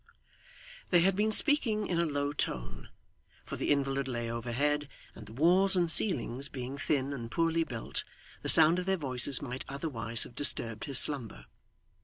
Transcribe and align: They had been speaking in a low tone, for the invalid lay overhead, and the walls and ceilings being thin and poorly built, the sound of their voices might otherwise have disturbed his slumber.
They 0.89 1.01
had 1.01 1.15
been 1.15 1.31
speaking 1.31 1.85
in 1.85 1.99
a 1.99 2.07
low 2.07 2.33
tone, 2.33 2.89
for 3.45 3.55
the 3.55 3.69
invalid 3.69 4.07
lay 4.07 4.31
overhead, 4.31 4.89
and 5.13 5.27
the 5.27 5.33
walls 5.33 5.75
and 5.75 5.91
ceilings 5.91 6.49
being 6.49 6.75
thin 6.75 7.13
and 7.13 7.29
poorly 7.29 7.63
built, 7.63 8.03
the 8.41 8.49
sound 8.49 8.79
of 8.79 8.87
their 8.87 8.97
voices 8.97 9.43
might 9.43 9.63
otherwise 9.69 10.23
have 10.23 10.33
disturbed 10.33 10.85
his 10.85 10.97
slumber. 10.97 11.45